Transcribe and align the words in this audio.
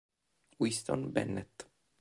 Winston 0.57 1.13
Bennett 1.13 1.69